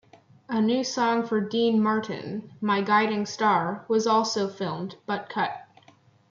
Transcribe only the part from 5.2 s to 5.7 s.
cut.